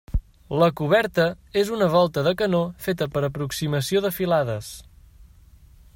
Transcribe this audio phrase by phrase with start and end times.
[0.61, 1.25] La coberta
[1.61, 4.75] és una volta de canó feta per aproximació de filades.